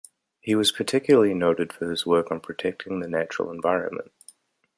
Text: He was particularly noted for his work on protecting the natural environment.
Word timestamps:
He 0.39 0.55
was 0.55 0.71
particularly 0.71 1.35
noted 1.35 1.71
for 1.71 1.91
his 1.91 2.07
work 2.07 2.31
on 2.31 2.39
protecting 2.39 3.01
the 3.01 3.07
natural 3.07 3.51
environment. 3.51 4.11